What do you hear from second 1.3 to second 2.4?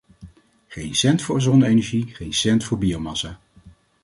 zonne-energie, geen